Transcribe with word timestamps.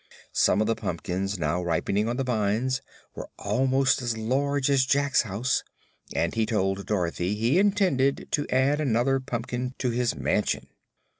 Some 0.33 0.61
of 0.61 0.65
the 0.65 0.73
pumpkins 0.73 1.37
now 1.37 1.63
ripening 1.63 2.09
on 2.09 2.17
the 2.17 2.23
vines 2.23 2.81
were 3.13 3.29
almost 3.37 4.01
as 4.01 4.17
large 4.17 4.67
as 4.67 4.83
Jack's 4.87 5.21
house, 5.21 5.63
and 6.15 6.33
he 6.33 6.47
told 6.47 6.87
Dorothy 6.87 7.35
he 7.35 7.59
intended 7.59 8.27
to 8.31 8.49
add 8.49 8.81
another 8.81 9.19
pumpkin 9.19 9.75
to 9.77 9.91
his 9.91 10.15
mansion. 10.15 10.65